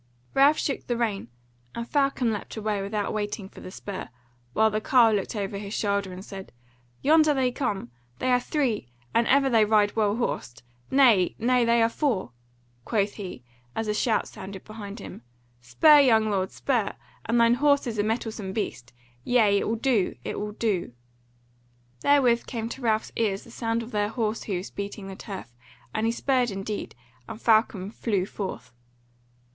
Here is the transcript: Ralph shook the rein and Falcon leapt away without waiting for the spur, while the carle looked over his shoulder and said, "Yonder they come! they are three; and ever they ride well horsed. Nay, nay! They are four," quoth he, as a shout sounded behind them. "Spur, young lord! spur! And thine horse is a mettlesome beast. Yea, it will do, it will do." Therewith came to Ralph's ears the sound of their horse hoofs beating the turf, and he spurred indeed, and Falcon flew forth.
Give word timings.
Ralph 0.33 0.57
shook 0.57 0.87
the 0.87 0.97
rein 0.97 1.27
and 1.75 1.87
Falcon 1.87 2.33
leapt 2.33 2.57
away 2.57 2.81
without 2.81 3.13
waiting 3.13 3.47
for 3.47 3.61
the 3.61 3.69
spur, 3.69 4.09
while 4.53 4.71
the 4.71 4.81
carle 4.81 5.13
looked 5.15 5.35
over 5.35 5.59
his 5.59 5.75
shoulder 5.75 6.11
and 6.11 6.25
said, 6.25 6.51
"Yonder 7.03 7.35
they 7.35 7.51
come! 7.51 7.91
they 8.17 8.31
are 8.31 8.39
three; 8.39 8.87
and 9.13 9.27
ever 9.27 9.47
they 9.47 9.63
ride 9.63 9.95
well 9.95 10.15
horsed. 10.15 10.63
Nay, 10.89 11.35
nay! 11.37 11.63
They 11.65 11.83
are 11.83 11.87
four," 11.87 12.31
quoth 12.83 13.13
he, 13.17 13.43
as 13.75 13.87
a 13.87 13.93
shout 13.93 14.27
sounded 14.27 14.63
behind 14.63 14.97
them. 14.97 15.21
"Spur, 15.61 15.99
young 15.99 16.31
lord! 16.31 16.51
spur! 16.51 16.95
And 17.27 17.39
thine 17.39 17.53
horse 17.53 17.85
is 17.85 17.99
a 17.99 18.03
mettlesome 18.03 18.53
beast. 18.53 18.93
Yea, 19.23 19.59
it 19.59 19.67
will 19.67 19.75
do, 19.75 20.15
it 20.23 20.39
will 20.39 20.53
do." 20.53 20.93
Therewith 21.99 22.47
came 22.47 22.69
to 22.69 22.81
Ralph's 22.81 23.11
ears 23.15 23.43
the 23.43 23.51
sound 23.51 23.83
of 23.83 23.91
their 23.91 24.09
horse 24.09 24.45
hoofs 24.45 24.71
beating 24.71 25.05
the 25.09 25.15
turf, 25.15 25.53
and 25.93 26.07
he 26.07 26.11
spurred 26.11 26.49
indeed, 26.49 26.95
and 27.29 27.39
Falcon 27.39 27.91
flew 27.91 28.25
forth. 28.25 28.73